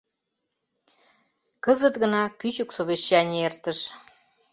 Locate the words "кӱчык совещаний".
2.39-3.45